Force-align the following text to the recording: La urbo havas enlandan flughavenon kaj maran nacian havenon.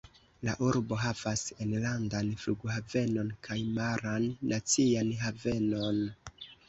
La 0.47 0.53
urbo 0.67 0.97
havas 1.01 1.43
enlandan 1.65 2.31
flughavenon 2.45 3.29
kaj 3.49 3.59
maran 3.77 4.29
nacian 4.55 5.13
havenon. 5.25 6.01